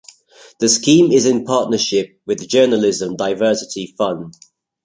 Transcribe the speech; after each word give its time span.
The 0.59 0.67
scheme 0.67 1.11
is 1.11 1.27
in 1.27 1.45
partnership 1.45 2.19
with 2.25 2.39
the 2.39 2.47
Journalism 2.47 3.15
Diversity 3.15 3.93
Fund. 3.95 4.33